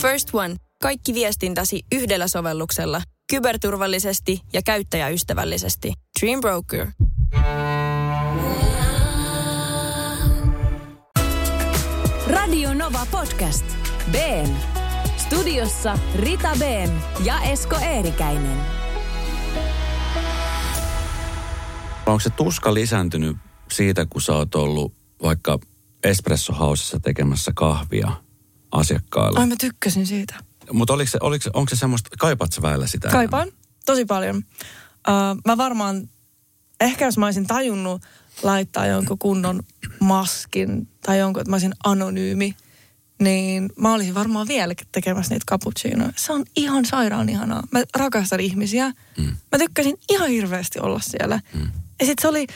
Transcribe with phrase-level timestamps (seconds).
[0.00, 0.56] First One.
[0.82, 3.02] Kaikki viestintäsi yhdellä sovelluksella.
[3.30, 5.92] Kyberturvallisesti ja käyttäjäystävällisesti.
[6.20, 6.86] Dream Broker.
[12.26, 13.64] Radio Nova Podcast.
[14.12, 14.56] Ben.
[15.16, 16.90] Studiossa Rita Ben
[17.24, 18.58] ja Esko Eerikäinen.
[22.06, 23.36] Onko se tuska lisääntynyt
[23.72, 25.58] siitä, kun sä oot ollut vaikka
[26.04, 28.29] Espresso Housessa tekemässä kahvia
[28.72, 29.40] asiakkaille?
[29.40, 30.34] Ai mä tykkäsin siitä.
[30.72, 33.08] Mutta oliko se, oliko, onko se semmoista, kaipaat sä väillä sitä?
[33.08, 33.48] Kaipaan
[33.86, 34.36] tosi paljon.
[34.36, 36.08] Uh, mä varmaan,
[36.80, 38.02] ehkä jos mä olisin tajunnut
[38.42, 39.62] laittaa jonkun kunnon
[40.00, 42.56] maskin tai jonkun, että mä olisin anonyymi,
[43.20, 46.12] niin mä olisin varmaan vieläkin tekemässä niitä cappuccinoja.
[46.16, 47.62] Se on ihan sairaan ihanaa.
[47.72, 48.92] Mä rakastan ihmisiä.
[49.18, 49.36] Mm.
[49.52, 51.40] Mä tykkäsin ihan hirveästi olla siellä.
[51.54, 51.68] Mm.
[52.00, 52.46] Ja sit se oli,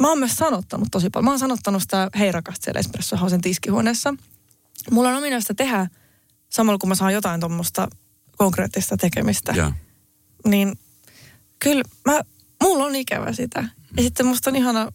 [0.00, 1.24] mä oon myös sanottanut tosi paljon.
[1.24, 4.14] Mä oon sanottanut sitä hei rakasta siellä Espresso Housen tiskihuoneessa.
[4.90, 5.88] Mulla on ominaista tehdä
[6.48, 7.88] samalla kun mä saan jotain tuommoista
[8.36, 9.72] konkreettista tekemistä Joo.
[10.44, 10.78] niin
[11.58, 12.20] kyllä mä,
[12.62, 13.68] mulla on ikävä sitä.
[13.96, 14.92] Ja sitten musta on ihana,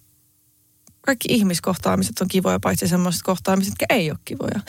[1.02, 4.60] kaikki ihmiskohtaamiset on kivoja, paitsi semmoiset kohtaamiset, jotka ei ole kivoja.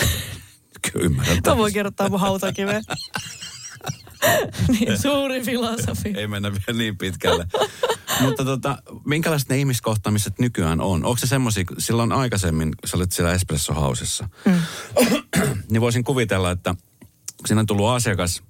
[0.93, 1.39] Kyllä ymmärrän.
[1.47, 2.85] Mä voin kerrottaa mun hautakiveen.
[4.69, 6.13] Niin, suuri filosofi.
[6.17, 7.47] Ei mennä vielä niin pitkälle.
[8.21, 11.05] Mutta tota, minkälaiset ne ihmiskohtaamiset nykyään on?
[11.05, 14.63] Onko se semmoisia, silloin aikaisemmin, sä olit siellä Espresso Housessa, mm.
[15.71, 16.75] niin voisin kuvitella, että
[17.37, 18.43] kun siinä on tullut asiakas,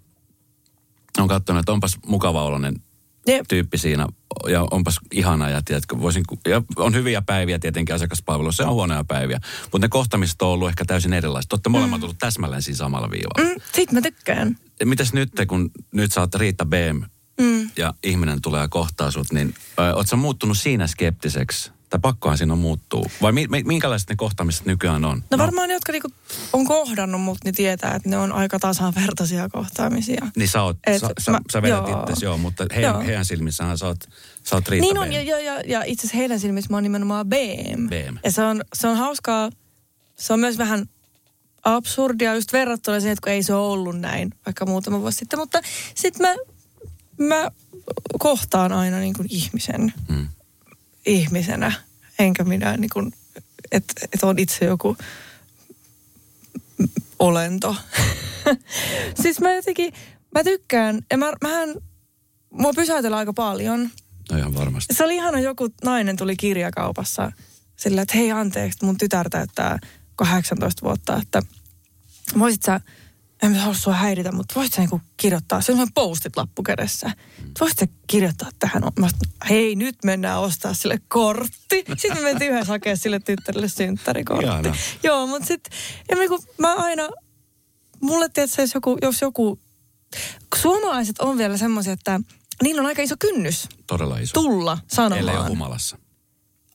[1.19, 2.83] on katsonut, että onpas mukava oloinen
[3.27, 3.47] Jep.
[3.49, 4.07] tyyppi siinä
[4.49, 9.05] ja onpas ihana ja, tiedätkö, voisin, ja on hyviä päiviä tietenkin asiakaspalvelussa ja on huonoja
[9.05, 11.53] päiviä, mutta ne kohtaamiset on ollut ehkä täysin erilaiset.
[11.53, 13.55] Olette molemmat tullut täsmälleen siinä samalla viivalla.
[13.55, 14.57] Mm, sit mä tykkään.
[14.85, 17.03] Mitäs nyt, kun nyt oot Riitta BM
[17.41, 17.71] mm.
[17.77, 21.76] ja ihminen tulee ja kohtaa sut, niin ö, oot sä muuttunut siinä skeptiseksi?
[21.97, 23.07] Tai pakkohan siinä on muuttuu?
[23.23, 25.23] Vai mi, mi, minkälaiset ne kohtaamiset nykyään on?
[25.31, 26.09] No varmaan ne, jotka niinku
[26.53, 30.27] on kohdannut mut, niin tietää, että ne on aika tasavertaisia kohtaamisia.
[30.37, 32.01] Niin sä, oot, Et sä, sä, mä- sä vedät joo.
[32.01, 33.01] itsesi, joo, mutta heidän, Joo.
[33.03, 34.05] heidän silmissähän sä oot,
[34.45, 36.83] sä oot Riitta Niin on, ja, ja, ja, ja itse asiassa heidän silmissä mä oon
[36.83, 37.89] nimenomaan BM.
[37.89, 38.17] BM.
[38.25, 39.51] Ja se on, se on hauskaa,
[40.17, 40.87] se on myös vähän
[41.65, 45.39] absurdia just verrattuna siihen, että kun ei se ole ollut näin vaikka muutama vuosi sitten.
[45.39, 45.61] Mutta
[45.95, 46.35] sitten mä,
[47.27, 47.51] mä
[48.19, 50.29] kohtaan aina niin kuin ihmisen Mm.
[51.07, 51.73] ihmisenä,
[52.19, 53.13] enkä minä niin kuin,
[53.73, 54.97] että et on itse joku
[57.19, 57.77] olento.
[59.23, 59.93] siis mä jotenkin,
[60.35, 61.75] mä tykkään, ja mä, mähän,
[62.51, 63.91] mua pysäytellään aika paljon.
[64.33, 64.95] No ihan varmasti.
[64.95, 67.33] Se oli ihana, joku nainen tuli kirjakaupassa
[67.77, 69.79] sillä, että hei anteeksi, mun tytär täyttää
[70.17, 71.43] 18 vuotta, että
[72.39, 72.81] voisit sä,
[73.43, 77.11] en mä halua sua häiritä, mutta voisit sä niinku kirjoittaa, se on postit lappu kädessä.
[77.61, 81.85] Voisit sä kirjoittaa tähän, mä sanoin, hei nyt mennään ostaa sille kortti.
[81.97, 84.45] Sitten me mentiin yhdessä hakemaan sille tyttärelle synttärikortti.
[84.45, 84.75] Ihana.
[85.03, 85.79] Joo, mutta sitten,
[86.59, 87.09] mä aina,
[88.01, 89.59] mulle tietysti jos joku, jos joku,
[90.57, 92.21] suomalaiset on vielä semmoisia, että
[92.63, 94.33] niillä on aika iso kynnys Todella iso.
[94.33, 95.21] tulla sanomaan.
[95.21, 95.99] Ellei ole humalassa.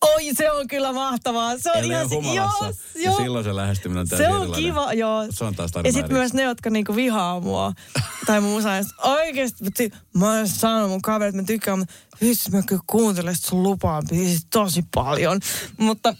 [0.02, 1.58] Oi, se on kyllä mahtavaa.
[1.58, 2.66] Se on Ellei ihan humalassa.
[2.66, 2.74] joo,
[3.06, 3.18] joo.
[3.18, 4.54] silloin se lähestyminen on Se on erilainen.
[4.56, 5.26] kiva, joo.
[5.30, 7.74] Se on taas Ja sitten myös ne, jotka niinku vihaa mua.
[8.26, 12.52] tai mun että oikeesti, ty- mä oon sanonut mun kaverit, että mä tykkään, mutta vitsi
[12.52, 15.40] mä kyllä kuuntelen sun lupaan biisit tosi paljon.
[15.78, 16.16] Mutta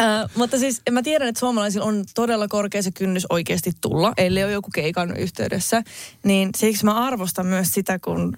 [0.00, 4.44] Äh, mutta siis mä tiedän, että suomalaisilla on todella korkea se kynnys oikeasti tulla, ellei
[4.44, 5.82] ole joku keikan yhteydessä.
[6.22, 8.36] Niin siksi mä arvostan myös sitä, kun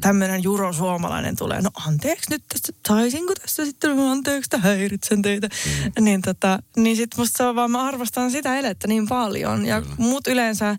[0.00, 1.62] tämmöinen juro suomalainen tulee.
[1.62, 5.48] No anteeksi nyt tästä, saisinko tässä sitten, anteeksi, että häiritsen teitä.
[5.48, 6.04] Mm.
[6.04, 9.66] Niin, tota, niin sit musta se on vaan, mä arvostan sitä elettä niin paljon.
[9.66, 10.76] Ja mut yleensä,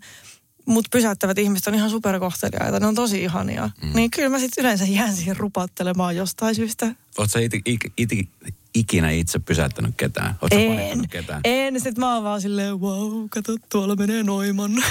[0.66, 3.70] mut pysäyttävät ihmiset on ihan superkohteliaita, ne on tosi ihania.
[3.82, 3.92] Mm.
[3.94, 6.94] Niin kyllä mä sitten yleensä jään siihen rupattelemaan jostain syystä.
[7.18, 8.28] Oot sä iti, iti, iti,
[8.74, 10.34] ikinä itse pysäyttänyt ketään?
[10.42, 11.40] Oot En, ketään?
[11.44, 11.80] en.
[11.80, 14.72] Sitten mä oon vaan silleen, wow, kato, tuolla menee Noiman.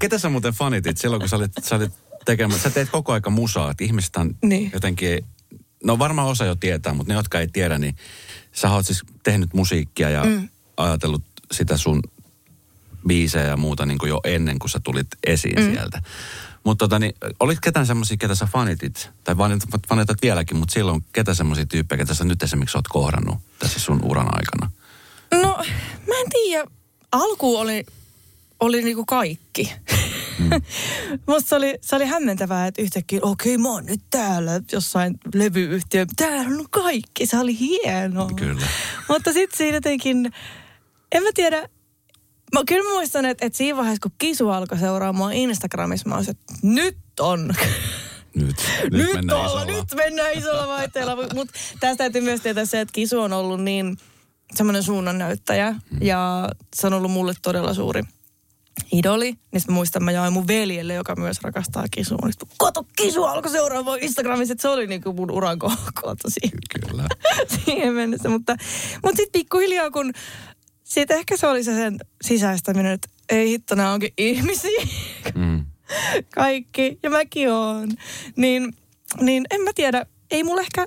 [0.00, 1.92] Ketä sä muuten fanitit silloin, kun sä olit, sä olit
[2.24, 4.70] tekemään, sä teet koko aika musaa, että ihmiset on Niin.
[4.74, 5.24] jotenkin,
[5.84, 7.96] no varmaan osa jo tietää, mutta ne, jotka ei tiedä, niin
[8.52, 10.48] sä oot siis tehnyt musiikkia ja mm.
[10.76, 11.22] ajatellut
[11.52, 12.02] sitä sun
[13.06, 15.72] biisejä ja muuta niin kuin jo ennen kuin sä tulit esiin mm.
[15.72, 16.02] sieltä.
[16.64, 21.04] Mutta tota, niin, olit ketään semmoisia, ketä sä fanitit, tai fanit- fanitat vieläkin, mutta silloin
[21.12, 24.70] ketä semmoisia tyyppejä, ketä sä nyt esimerkiksi oot kohdannut tässä sun uran aikana?
[25.42, 25.56] No,
[26.08, 26.64] mä en tiedä.
[27.12, 27.86] Alku oli,
[28.60, 29.72] oli niinku kaikki.
[30.38, 30.50] Mm.
[31.28, 35.14] Musta se oli, se oli hämmentävää, että yhtäkkiä, okei, okay, mä oon nyt täällä jossain
[35.34, 36.06] levyyhtiö.
[36.16, 38.30] Täällä on kaikki, se oli hienoa.
[38.36, 38.66] Kyllä.
[39.08, 40.32] Mutta sitten siinä jotenkin,
[41.12, 41.68] en mä tiedä,
[42.54, 46.30] mä kyllä mä muistan, että, että siinä vaiheessa, kun Kisu alkoi seuraamaan Instagramissa, mä olisin,
[46.30, 47.54] että nyt on.
[48.34, 49.64] Nyt, nyt, nyt, mennään olla, isolla.
[49.64, 51.16] nyt mennään isolla vaihteella.
[51.34, 53.96] Mutta tästä täytyy myös tietää se, että Kisu on ollut niin
[54.54, 55.70] semmoinen suunnannäyttäjä.
[55.70, 55.98] Mm.
[56.00, 58.02] Ja se on ollut mulle todella suuri
[58.92, 59.30] idoli.
[59.30, 62.18] Niin mä muistan, mä jaoin mun veljelle, joka myös rakastaa kisua.
[62.22, 64.52] Niin sitten, kato kisua, alkoi seuraa mun Instagramissa.
[64.52, 66.28] Että se oli niinku mun uran kohta
[66.86, 67.04] Kyllä.
[67.64, 68.28] siihen mennessä.
[68.28, 68.56] Mutta,
[69.02, 70.12] mutta sitten pikkuhiljaa, kun
[70.84, 74.86] sitten ehkä se oli se sen sisäistäminen, että ei hitto, nämä onkin ihmisiä.
[75.34, 75.66] Mm.
[76.34, 77.88] Kaikki, ja mäkin oon.
[78.36, 78.76] Niin,
[79.20, 80.86] niin en mä tiedä, ei mulle ehkä...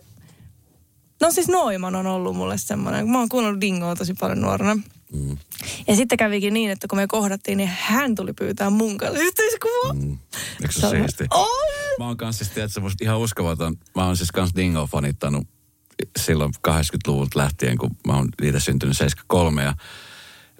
[1.21, 4.77] No siis Noiman on ollut mulle semmoinen, kun mä oon kuunnellut Dingoa tosi paljon nuorena.
[5.13, 5.37] Mm.
[5.87, 9.93] Ja sitten kävikin niin, että kun me kohdattiin, niin hän tuli pyytää mun kanssa yhteiskuvaa.
[9.93, 10.17] Mm.
[10.61, 11.23] Eikö se Se ole on- siisti?
[11.31, 11.47] On!
[11.99, 13.77] Mä oon kanssa siis, tiedätkö, musta ihan uskomaton.
[13.95, 15.47] Mä oon siis kans Dingo fanittanut
[16.19, 19.63] silloin 80-luvulta lähtien, kun mä oon itse syntynyt 73.
[19.63, 19.73] Ja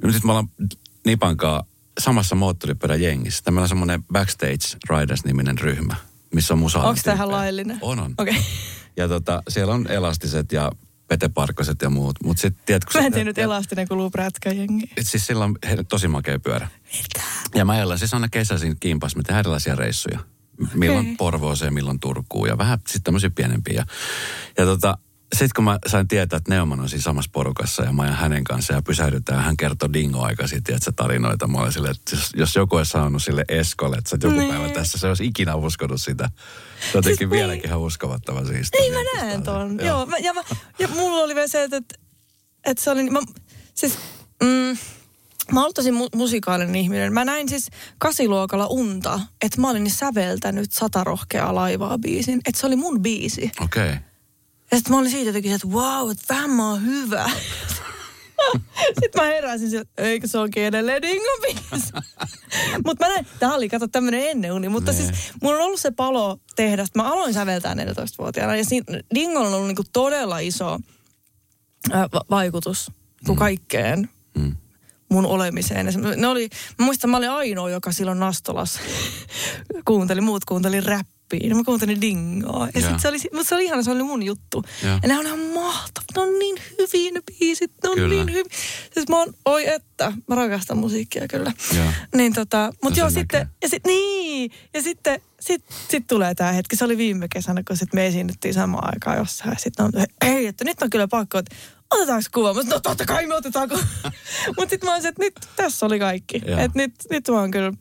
[0.03, 0.50] nyt sit me ollaan
[1.06, 1.63] Nipankaa
[2.00, 3.44] samassa moottoripyörän jengissä.
[3.44, 5.95] Tämä on semmoinen Backstage Riders-niminen ryhmä,
[6.33, 7.77] missä on musa Onko tämä ihan laillinen?
[7.81, 8.13] On, on.
[8.18, 8.33] Okei.
[8.33, 8.44] Okay.
[8.97, 10.71] Ja tota, siellä on elastiset ja
[11.11, 12.15] peteparkkoset ja muut.
[12.23, 12.99] Mutta sitten tiedätkö...
[12.99, 14.89] Mä en sä- tiedä nyt elastinen kuuluu prätkäjengi.
[14.97, 16.67] et siis sillä on he, tosi makea pyörä.
[17.55, 20.19] Ja mä ajellaan siis aina kesäisin kimpas, me tehdään erilaisia reissuja.
[20.73, 21.15] Milloin Okei.
[21.15, 23.73] Porvooseen, milloin Turkuun ja vähän sitten tämmöisiä pienempiä.
[23.73, 23.85] Ja,
[24.57, 24.97] ja tota,
[25.33, 28.44] sitten kun mä sain tietää, että Neuman on siinä samassa porukassa ja mä ajan hänen
[28.44, 31.48] kanssa ja pysähdytään, hän kertoi Dingo aika sitten, että se tarinoita.
[31.48, 34.54] Mä olin silleen, että jos, jos joku olisi saanut sille Eskolle, että sä joku Niin.
[34.54, 36.24] päivä tässä, se olisi ikinä uskonut sitä.
[36.92, 37.68] Se on jotenkin Siis vieläkin niin.
[37.69, 38.69] ihan uskovattava siis.
[38.80, 39.78] Niin mä näen ton.
[39.78, 39.88] Joo.
[39.88, 40.42] Joo mä, ja, mä,
[40.80, 41.78] ja mulla oli vielä se, että,
[42.66, 43.10] että, se oli...
[43.10, 43.19] Mä,
[43.74, 43.98] siis,
[44.44, 44.78] mm,
[45.54, 47.13] mä ollut tosi mu- musikaalinen ihminen.
[47.13, 47.68] Mä näin siis
[47.98, 52.42] kasiluokalla unta, että mä olin säveltänyt sata rohkeaa laivaa biisin.
[52.45, 53.51] Että se oli mun biisi.
[53.62, 53.89] Okei.
[53.89, 54.10] Okay.
[54.71, 57.29] Ja sitten mä olin siitä jotenkin, että wow, että vähän mä oon hyvä.
[59.01, 61.94] sitten mä heräsin sieltä, että eikö se onkin edelleen Dingo biisi.
[62.85, 64.69] mutta mä näin, tää oli, kato tämmönen enneuni.
[64.69, 65.09] Mutta siis
[65.41, 68.56] mulla on ollut se palo tehdä, mä aloin säveltää 14-vuotiaana.
[68.56, 68.85] Ja siinä,
[69.15, 70.79] Dingolla on ollut niinku todella iso
[71.91, 72.91] ää, va- vaikutus
[73.25, 74.56] kuin kaikkeen Mm.
[75.09, 75.88] mun olemiseen.
[76.18, 78.79] Ne oli, mä muistan, mä olin ainoa, joka silloin Nastolassa
[79.88, 81.20] kuunteli, muut kuunteli räppiä.
[81.44, 82.68] Ja mä kuuntelin dingoa.
[82.75, 82.89] Ja Joo.
[82.89, 84.63] sit se oli, mutta se oli ihana, se oli mun juttu.
[84.83, 85.00] Joo.
[85.01, 86.07] Ja ne on ihan mahtavat.
[86.16, 87.72] Ne on niin hyviä ne biisit.
[87.83, 88.16] Ne on Kyllä.
[88.16, 88.57] niin hyviä.
[88.94, 91.51] Siis mä oon, oi että, mä rakastan musiikkia kyllä.
[91.75, 91.86] Joo.
[92.16, 96.51] Niin tota, mut No joo sitten, ja sit, niin, ja sitten sit, sit tulee tää
[96.51, 96.75] hetki.
[96.75, 99.60] Se oli viime kesänä, kun sit me esiinnyttiin samaan aikaan jossain.
[99.60, 99.92] Sitten on,
[100.25, 101.56] hei, että nyt on kyllä pakko, että
[101.92, 102.54] otetaanko kuva?
[102.54, 103.81] Mä sanoin, no totta kai me otetaan kuva.
[104.57, 106.38] Mut sit mä olisin, että nyt tässä oli kaikki.
[106.38, 107.74] Että nyt, nyt mä oon kyllä,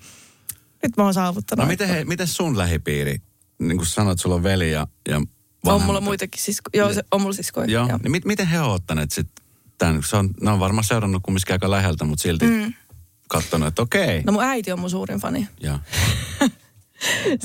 [0.82, 1.64] nyt mä oon saavuttanut.
[1.64, 3.22] No miten, he, miten sun lähipiiri,
[3.60, 5.26] niin kuin sanoit, sulla on veli ja, ja on
[5.66, 7.66] vanhemmat- mulla muitakin sisko, joo, se, on mulla siskoja.
[7.70, 9.44] Joo, niin mit, miten he on ottaneet sitten
[9.78, 10.02] tämän?
[10.02, 12.74] Se on, ne on varmaan seurannut kumminkin aika läheltä, mutta silti mm.
[13.28, 14.22] katsonut, että okei.
[14.22, 15.48] No mun äiti on mun suurin fani.
[15.60, 15.78] Joo.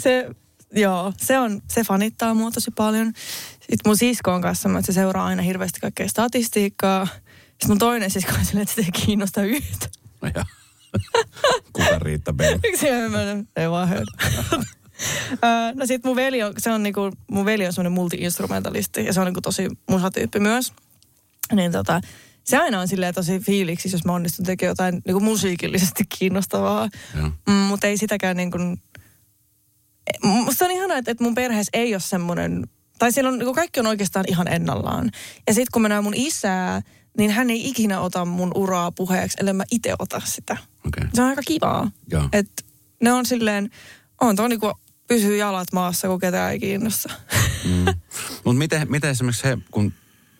[0.04, 0.30] se,
[0.72, 3.14] joo, se, on, se fanittaa mua tosi paljon.
[3.52, 7.06] Sitten mun sisko on kanssa, että se seuraa aina hirveästi kaikkea statistiikkaa.
[7.06, 9.90] Sitten mun toinen sisko on silleen, että sitä ei kiinnosta yhtä.
[10.22, 10.30] No.
[11.74, 12.40] Kuka Riitta B?
[12.64, 12.88] Miksi
[13.56, 14.12] ei vaan höydä.
[15.76, 19.20] No sit mun veli on, se on niinku, mun veli on semmoinen multi-instrumentalisti ja se
[19.20, 20.74] on niinku tosi musatyyppi myös.
[21.54, 22.02] Niin tota,
[22.44, 26.90] se aina on silleen tosi fiiliksi, jos mä onnistun tekemään jotain niinku musiikillisesti kiinnostavaa.
[27.48, 28.82] Mm, mutta ei sitäkään niin kuin...
[30.24, 32.68] Musta on ihanaa, että, että mun perheessä ei ole semmoinen...
[33.00, 35.12] Tai siellä on, niin kaikki on oikeastaan ihan ennallaan.
[35.48, 36.82] Ja sitten kun mä näen mun isää,
[37.18, 40.58] niin hän ei ikinä ota mun uraa puheeksi, ellei mä itse ota sitä.
[40.88, 41.04] Okei.
[41.14, 41.92] Se on aika kivaa.
[42.34, 42.66] Et
[43.02, 43.70] ne on silleen,
[44.22, 44.74] on tuo niinku
[45.08, 47.14] pysyy jalat maassa, kun ketään ei kiinnosta.
[47.64, 47.86] Mm.
[48.46, 49.94] Mutta miten, miten esimerkiksi he, kun,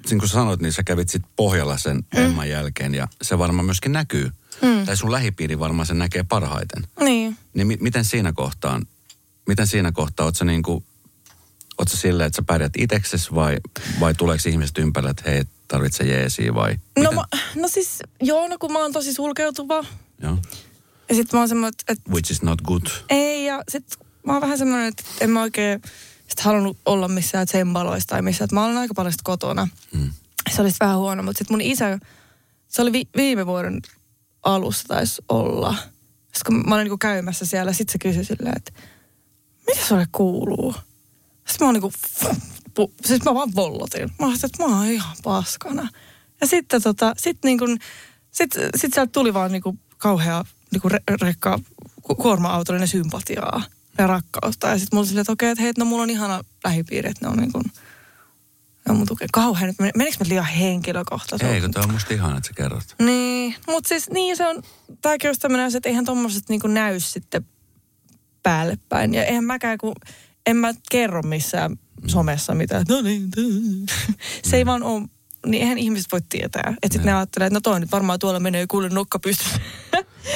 [0.10, 2.26] niin kuin sanoit, niin sä kävit sit pohjalla sen mm.
[2.26, 4.32] Emman jälkeen ja se varmaan myöskin näkyy.
[4.62, 4.86] Mm.
[4.86, 6.84] Tai sun lähipiiri varmaan sen näkee parhaiten.
[7.00, 7.38] niin.
[7.54, 8.86] Niin mi- miten siinä kohtaan,
[9.48, 10.84] miten siinä kohtaa, oot sä niinku,
[11.78, 13.58] oot sä silleen, että sä pärjät itseksesi vai,
[14.00, 16.76] vai tuleeko ihmiset ympärille, että hei, tarvitse jeesiä vai?
[17.00, 17.24] No, mä,
[17.56, 19.86] no siis, joo, no kun mä oon tosi sulkeutuva.
[20.22, 20.38] Joo.
[21.10, 22.82] Ja sit mä oon semmoinen, että Which is not good.
[23.10, 23.84] Ei, ja sit
[24.26, 25.82] mä oon vähän semmoinen, että en mä oikein
[26.28, 28.48] sit halunnut olla missään tsembaloissa tai missään.
[28.52, 29.68] Mä olen aika paljon sit kotona.
[29.94, 30.12] Mm.
[30.52, 32.00] Se oli sit vähän huono, mutta sitten mun isä,
[32.68, 33.82] se oli vi- viime vuoden
[34.44, 35.76] alussa taisi olla.
[36.22, 38.72] Sitten kun mä olin niinku käymässä siellä, sit se kysyi silleen, että
[39.68, 40.76] mitä sulle kuuluu?
[41.48, 41.92] Sitten mä oon niinku,
[42.80, 44.10] pu- siis mä vaan vollotin.
[44.20, 45.90] Mä ajattelin, että mä oon ihan paskana.
[46.42, 47.66] Ja sitten tota, sit niinku,
[48.32, 51.60] sit, sit sieltä tuli vaan niinku kauhea niinku re, rekka,
[52.02, 53.64] ku- kuorma-autollinen sympatiaa
[53.98, 54.68] ja rakkautta.
[54.68, 57.32] Ja sitten mulla silleen, että okei, että hei, no mulla on ihana lähipiiri, että ne
[57.32, 59.28] on niinku, ne on mun tukea.
[59.34, 61.54] Kauhean nyt, men- menikö mä liian henkilökohtaisesti?
[61.54, 62.96] Ei, kun tämä on musta ihana, että sä kerrot.
[63.00, 64.64] Niin, mutta siis niin se on,
[65.02, 67.46] tämäkin olisi tämmöinen asia, että eihän tommoset niinku näy sitten
[68.44, 69.14] päälle päin.
[69.14, 69.96] Ja eihän mäkään, kun
[70.46, 73.30] en mä kerro missään somessa mitään, no niin,
[74.44, 75.04] se ei vaan ole,
[75.46, 76.74] niin eihän ihmiset voi tietää.
[76.84, 79.60] Että sitten ne ajattelee, että no toi nyt varmaan tuolla menee kuule nokka pystyssä.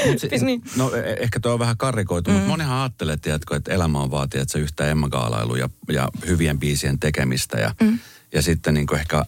[0.05, 0.61] Mut si- Niin.
[0.75, 2.33] No e- ehkä tuo on vähän karikoitu, mm.
[2.33, 6.59] mutta monihan ajattelee, tiedätkö, että elämä on vaatii, että se yhtä emmagaalailu ja, ja hyvien
[6.59, 7.99] biisien tekemistä ja, mm.
[8.33, 9.25] ja sitten niin ehkä,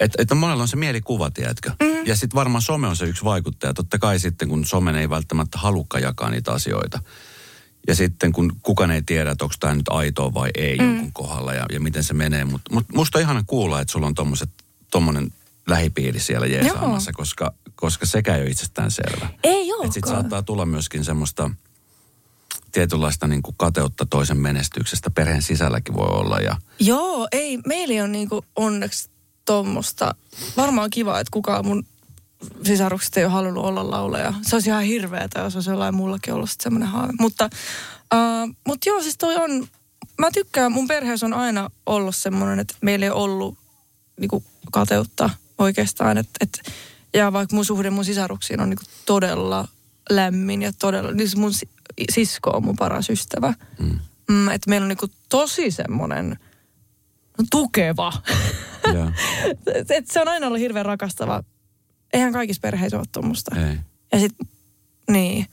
[0.00, 1.70] että, että monella on se mielikuva, tiedätkö.
[1.82, 2.06] Mm.
[2.06, 3.74] Ja sitten varmaan some on se yksi vaikuttaja.
[3.74, 7.00] Totta kai sitten, kun somen ei välttämättä halukka jakaa niitä asioita.
[7.88, 10.84] Ja sitten kun kukaan ei tiedä, että onko tämä nyt aitoa vai ei mm.
[10.84, 12.44] jonkun kohdalla ja, ja miten se menee.
[12.44, 14.14] Mutta mut musta on ihana kuulla, että sulla on
[14.90, 15.32] tommonen
[15.68, 19.28] lähipiiri siellä jeesaamassa, koska, koska sekä ei ole itsestään selvä.
[19.42, 20.22] Ei Että sit olekaan.
[20.22, 21.50] saattaa tulla myöskin semmoista
[22.72, 25.10] tietynlaista niin kuin kateutta toisen menestyksestä.
[25.10, 29.10] Perheen sisälläkin voi olla ja Joo, ei, meillä on niinku onneksi
[29.44, 30.14] tuommoista.
[30.56, 31.86] Varmaan kiva, että kukaan mun
[32.62, 34.34] sisarukset ei ole halunnut olla lauleja.
[34.42, 37.12] Se olisi ihan hirveetä, jos olisi jollain mullakin ollut semmoinen haave.
[37.20, 37.50] Mutta,
[38.14, 39.68] uh, mutta joo, siis toi on,
[40.18, 43.58] mä tykkään, mun perheessä on aina ollut semmoinen, että meillä ei ole ollut
[44.20, 46.18] niinku kateutta oikeastaan.
[46.18, 46.72] Et, et,
[47.14, 49.68] ja vaikka mun suhde mun sisaruksiin on niinku todella
[50.10, 51.68] lämmin ja todella, niin mun si-
[52.12, 53.54] sisko on mun paras ystävä.
[53.78, 53.98] mm.
[54.30, 56.38] Mm, että meillä on niinku tosi semmoinen
[57.50, 58.12] tukeva.
[58.94, 59.12] ja,
[59.74, 61.42] et, et se on aina ollut hirveän rakastava.
[62.12, 63.56] Eihän kaikissa perheissä ole tuommoista.
[64.12, 64.32] Ja sit,
[65.10, 65.46] niin.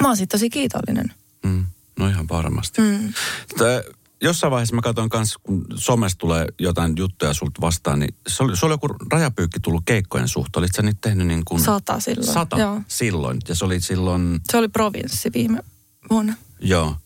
[0.00, 1.12] Mä oon siitä tosi kiitollinen.
[1.44, 1.66] Mm.
[1.98, 2.82] No ihan varmasti.
[2.82, 3.12] Mm.
[3.58, 3.82] Tää,
[4.22, 8.56] jossain vaiheessa mä katson kanssa, kun somessa tulee jotain juttuja sulta vastaan, niin se oli,
[8.56, 10.60] se oli joku rajapyykki tullut keikkojen suhteen.
[10.60, 11.60] Olit sä nyt tehnyt niin kuin...
[11.60, 12.32] Sata silloin.
[12.32, 12.80] Sata Joo.
[12.88, 13.38] silloin.
[13.48, 15.62] Ja se oli silloin, Se oli provinssi viime
[16.10, 16.34] vuonna.
[16.60, 16.96] joo.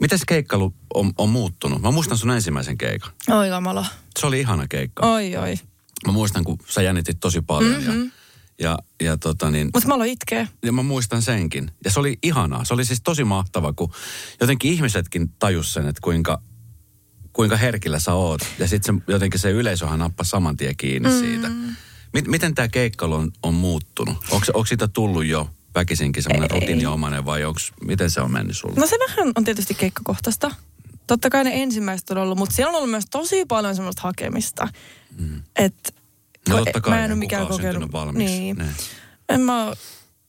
[0.00, 1.82] Miten se keikkailu on, on muuttunut?
[1.82, 3.12] Mä muistan sun ensimmäisen keikan.
[3.30, 3.86] Oi kamala.
[4.18, 5.06] Se oli ihana keikka.
[5.12, 5.54] Oi oi.
[6.06, 8.04] Mä muistan, kun sä jännitit tosi paljon mm-hmm.
[8.58, 10.46] ja, ja, ja tota niin, Mutta mä aloin itkeä.
[10.64, 11.70] ja mä muistan senkin.
[11.84, 12.64] Ja se oli ihanaa.
[12.64, 13.92] Se oli siis tosi mahtava, kun
[14.40, 16.42] jotenkin ihmisetkin tajus sen, että kuinka,
[17.40, 18.40] kuinka herkillä sä oot.
[18.58, 21.18] Ja sitten se, jotenkin se yleisöhän nappasi saman tien kiinni mm.
[21.18, 21.48] siitä.
[22.12, 24.16] Mit, miten tämä keikkailu on, on muuttunut?
[24.30, 28.74] Onko, siitä tullut jo väkisinkin semmoinen rutiiniomainen vai onks, miten se on mennyt sulle?
[28.80, 30.50] No se vähän on tietysti keikkakohtaista.
[31.06, 34.68] Totta kai ne ensimmäiset on ollut, mutta siellä on ollut myös tosi paljon semmoista hakemista.
[35.18, 35.42] Mm.
[35.56, 35.92] Että
[36.48, 37.92] No totta kai, mä en ole mikään kokenut.
[37.92, 38.38] valmiiksi.
[38.38, 38.56] Niin.
[38.56, 38.66] Ne.
[39.28, 39.76] En mä ole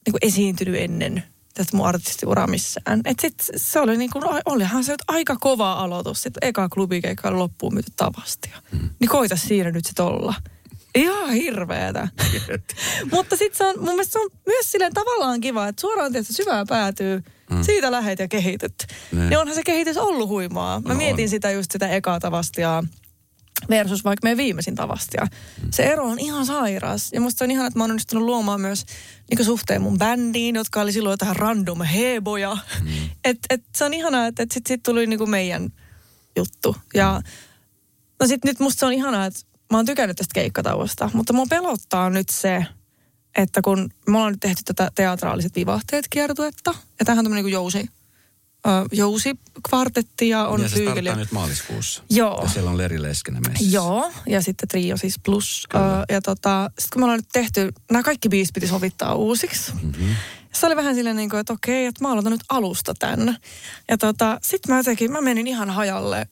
[0.06, 3.01] niin esiintynyt ennen tästä mun artistiura missään.
[3.05, 6.22] Et sit se oli niin kuin, olihan se aika kova aloitus.
[6.24, 8.51] Sitten eka klubikeikka loppuun myyty tavasti.
[8.72, 8.89] Mm.
[9.00, 10.34] Niin koita siinä nyt sit olla.
[10.96, 12.08] Ihan hirveetä.
[13.12, 16.34] Mutta sitten se on, mun mielestä se on myös silleen tavallaan kiva, että suoraan tietysti
[16.34, 17.24] syvään päätyy.
[17.51, 17.63] Mm.
[17.63, 18.74] Siitä lähet ja kehityt.
[19.12, 19.29] Ne.
[19.29, 20.79] Niin onhan se kehitys ollut huimaa.
[20.79, 21.29] Mä No mietin on.
[21.29, 22.84] sitä just sitä ekaa tavastiaa
[23.70, 25.27] versus vaikka meidän viimeisin tavastia.
[25.72, 27.10] Se ero on ihan sairas.
[27.13, 28.86] Ja musta se on ihana, että mä oon onnistunut luomaan myös
[29.30, 32.58] niin suhteen mun bändiin, jotka oli silloin tähän random heboja.
[32.82, 32.89] Mm.
[33.24, 35.70] Et, et se on ihanaa, että et sit, sit tuli niin meidän
[36.36, 36.75] juttu.
[36.94, 37.22] Ja
[38.20, 39.39] no sit nyt musta se on ihanaa, että
[39.72, 42.65] mä oon tykännyt tästä keikkatauosta, mutta mua pelottaa nyt se,
[43.38, 47.53] että kun me ollaan nyt tehty tätä teatraaliset vivahteet kiertuetta, ja tämähän on tämmöinen niin
[47.53, 47.89] jousi,
[48.68, 52.03] ö, jousikvartetti ja on ja se nyt maaliskuussa.
[52.10, 52.41] Joo.
[52.44, 53.75] Ja siellä on Leri Leskinen messissä.
[53.75, 55.68] Joo, ja sitten Trio siis plus.
[55.75, 55.77] Ö,
[56.13, 59.72] ja tota, sitten kun me ollaan nyt tehty, nämä kaikki biisit piti sovittaa uusiksi.
[59.84, 60.15] Mm-hmm.
[60.53, 63.38] Se oli vähän silleen niin kuin, että okei, että mä aloitan nyt alusta tän.
[63.89, 66.27] Ja tota, sitten mä jotenkin, mä menin ihan hajalle,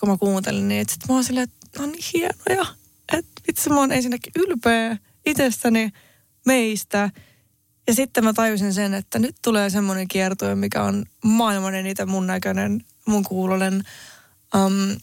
[0.00, 0.92] kun mä kuuntelin niitä.
[0.92, 2.66] Sitten mä oon silleen, että on niin hienoja.
[3.12, 5.90] Että vitsi, mä oon ensinnäkin ylpeä itsestäni,
[6.46, 7.10] meistä.
[7.86, 12.26] Ja sitten mä tajusin sen, että nyt tulee semmoinen kiertue, mikä on maailman eniten mun
[12.26, 13.82] näköinen, mun kuulonen.
[14.54, 14.96] Um,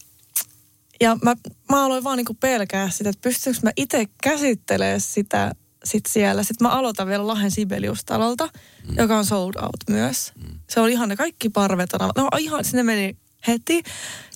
[1.02, 1.36] ja mä,
[1.70, 6.44] mä aloin vaan niinku pelkää sitä, että pystyykö mä itse käsittelemään sitä sit siellä.
[6.44, 8.50] Sitten mä aloitan vielä Lahden Sibelius-talolta,
[8.88, 8.96] mm.
[8.98, 10.32] joka on sold out myös.
[10.36, 10.60] Mm.
[10.70, 11.94] Se oli ihan ne kaikki parvet.
[11.94, 13.84] on- No ihan, sinne meni heti.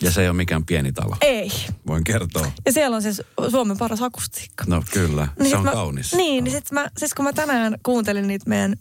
[0.01, 1.17] Ja se ei ole mikään pieni talo.
[1.21, 1.51] Ei.
[1.88, 2.51] Voin kertoa.
[2.65, 3.21] Ja siellä on siis
[3.51, 4.63] Suomen paras akustiikka.
[4.67, 6.13] No kyllä, Niin se on mä, kaunis.
[6.13, 8.75] Niin, niin sit mä, siis kun mä tänään kuuntelin niitä meidän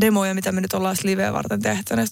[0.00, 2.08] demoja, mitä me nyt ollaan liveä varten tehty, niin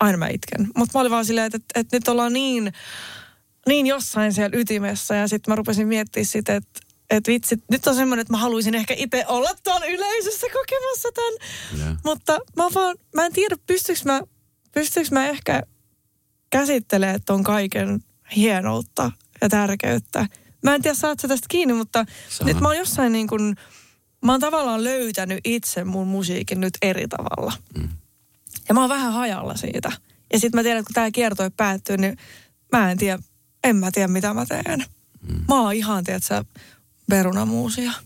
[0.00, 0.68] aina mä itken.
[0.76, 2.72] Mutta mä olin vaan silleen, että, että, että nyt ollaan niin,
[3.68, 5.14] niin jossain siellä ytimessä.
[5.14, 8.74] Ja sitten mä rupesin miettimään sitä, että, että vitsi, nyt on semmoinen, että mä haluaisin
[8.74, 11.32] ehkä itse olla tuon yleisössä kokemassa tämän.
[11.86, 11.96] Joo.
[12.04, 14.20] Mutta mä vaan, mä en tiedä, pystyykö mä,
[14.72, 15.62] pystyykö mä ehkä
[16.52, 18.04] käsittelemään ton kaiken
[18.36, 20.26] hienoutta ja tärkeyttä.
[20.62, 22.48] Mä en tiedä, saat sä tästä kiinni, mutta Saan.
[22.48, 23.56] nyt mä oon jossain niin kuin,
[24.24, 27.52] mä oon tavallaan löytänyt itse mun musiikin nyt eri tavalla.
[27.78, 27.88] Mm.
[28.68, 29.92] Ja mä oon vähän hajalla siitä.
[30.32, 32.16] Ja sitten mä tiedän, että kun tää kiertoi päättyy, niin
[32.72, 33.18] mä en tiedä,
[33.64, 34.84] en mä tiedä mitä mä teen.
[35.28, 35.44] Mm.
[35.48, 36.44] Mä oon ihan, tiedätkö,
[37.10, 37.92] perunamuusia.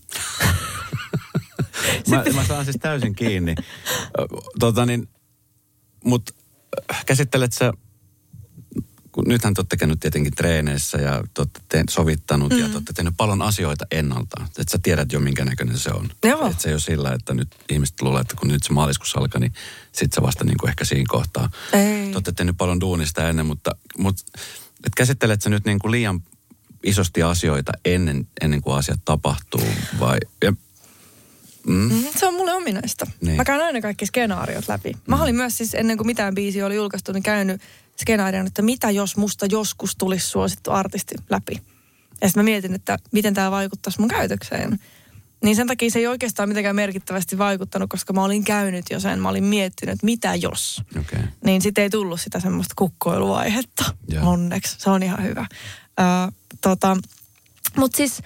[2.08, 3.54] Mä, mä saan siis täysin kiinni.
[4.60, 5.08] Tota niin,
[6.04, 6.30] mut
[7.06, 7.72] käsittelet sä,
[9.16, 12.58] kun nythän te olette käynyt tietenkin treeneissä ja te olette te- sovittanut mm.
[12.58, 14.42] ja te olette tehnyt paljon asioita ennalta.
[14.58, 16.10] Että sä tiedät jo, minkä näköinen se on.
[16.24, 16.46] Joo.
[16.46, 19.40] Että se ei ole sillä, että nyt ihmiset luulee, että kun nyt se maaliskuussa alkaa,
[19.40, 19.52] niin
[19.92, 21.50] sit se vasta niin kuin ehkä siinä kohtaa.
[21.72, 22.10] Ei.
[22.10, 24.22] Te olette tehnyt paljon duunista ennen, mutta, mutta
[24.86, 26.22] et käsittelet sä nyt niin kuin liian
[26.82, 29.66] isosti asioita ennen, ennen kuin asiat tapahtuu
[30.00, 30.18] vai...
[30.44, 30.52] Ja,
[31.68, 33.06] Mm, Se on mulle ominaista.
[33.20, 33.36] Niin.
[33.36, 34.92] Mä käyn aina kaikki skenaariot läpi.
[35.06, 37.60] Mä olin myös siis ennen kuin mitään biisiä oli julkaistu, niin käynyt
[38.00, 41.62] skenaarion, että mitä jos musta joskus tulisi suosittu artisti läpi.
[42.20, 44.78] Ja sitten mä mietin, että miten tämä vaikuttaisi mun käytökseen.
[45.44, 49.20] Niin sen takia se ei oikeastaan mitenkään merkittävästi vaikuttanut, koska mä olin käynyt jo sen.
[49.20, 50.82] Mä olin miettinyt, että mitä jos.
[50.98, 51.24] Okay.
[51.44, 53.84] Niin sitten ei tullut sitä semmoista kukkoiluaihetta.
[54.08, 54.30] Joo.
[54.30, 54.76] Onneksi.
[54.78, 55.46] Se on ihan hyvä.
[56.60, 56.96] Tota,
[57.76, 58.22] Mutta siis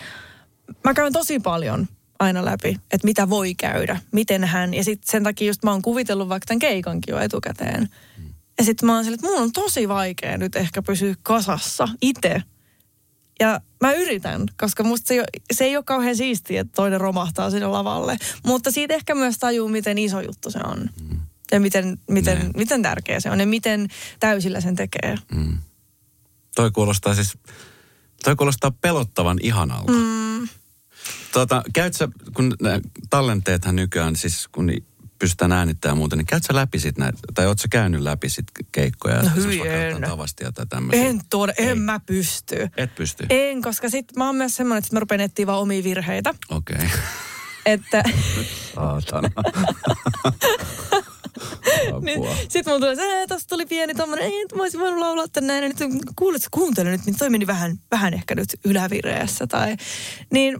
[0.85, 4.75] mä käyn tosi paljon aina läpi, että mitä voi käydä, miten hän.
[4.75, 7.89] Ja sitten sen takia just mä oon kuvitellut vaikka tämän keikankin jo etukäteen.
[8.59, 12.43] Ja sitten mä oon sille, että mun on tosi vaikea nyt ehkä pysyä kasassa itse.
[13.41, 17.01] Ja mä yritän, koska musta se ei, ole, se ei ole kauhean siistiä, että toinen
[17.01, 18.17] romahtaa sinne lavalle.
[18.47, 20.91] Mutta siitä ehkä myös tajuu, miten iso juttu se on.
[21.53, 22.53] Ja miten, miten, Niin.
[22.57, 23.89] miten tärkeä se on ja miten
[24.21, 25.15] täysillä sen tekee.
[25.35, 25.59] Mm.
[26.55, 27.39] Toi kuulostaa siis,
[28.25, 29.93] toi kuulostaa pelottavan ihanalta.
[29.93, 30.49] Mm.
[31.33, 32.57] Tota, käyt sä, kun
[33.11, 34.71] tallenteethan nykyään, siis kun
[35.21, 38.29] pystytään äänittämään ja muuta, niin käyt sä läpi sit näitä, tai oot sä käynyt läpi
[38.29, 39.23] sit keikkoja?
[39.23, 39.87] No hyi en.
[39.87, 41.09] jotain tavastia tai tämmöisiä?
[41.09, 42.69] En tuoda, en mä pysty.
[42.77, 43.27] Et pysty?
[43.31, 46.35] En, koska sit mä oon myös semmoinen, että sit mä rupean etsiä vaan omia virheitä.
[46.51, 46.77] Okei.
[46.77, 46.89] Okay.
[47.67, 48.03] Että
[48.75, 49.31] Saatana.
[52.03, 52.37] niin, Apua.
[52.49, 55.29] sit mulla tulee se, että tossa tuli pieni tommonen, ei, että mä olisin voinut laulaa
[55.29, 55.63] tänne näin.
[55.63, 59.47] Ja Nyt kuulet, kuuntele nyt, niin toi meni vähän, vähän ehkä nyt ylävireessä.
[59.47, 59.77] Tai,
[60.31, 60.59] niin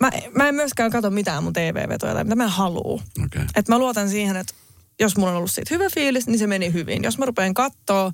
[0.00, 3.02] mä, mä en myöskään katso mitään mun TV-vetoja tai mitä mä haluu.
[3.24, 3.42] Okei.
[3.56, 4.54] Et mä luotan siihen, että
[5.00, 7.02] jos mulla on ollut siitä hyvä fiilis, niin se meni hyvin.
[7.02, 8.12] Jos mä rupean kattoo,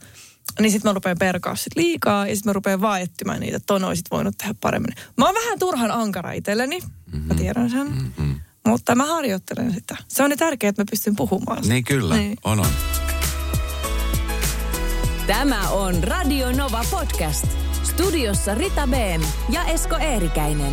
[0.60, 3.66] niin sit mä rupean perkaa sit liikaa ja sit mä rupean vaan etsimään niitä, että
[3.66, 4.94] ton olisit voinut tehdä paremmin.
[5.18, 6.78] Mä oon vähän turhan ankara itselleni,
[7.26, 7.86] mä tiedän sen.
[7.86, 8.40] Mm-hmm.
[8.68, 9.96] Mutta mä harjoittelen sitä.
[10.08, 11.74] Se on niin tärkeää, että mä pystyn puhumaan sitä.
[11.74, 12.36] Niin kyllä, Niin.
[12.44, 12.66] on on.
[15.26, 17.44] Tämä on Radio Nova Podcast.
[17.82, 20.72] Studiossa Rita Beem ja Esko Eerikäinen.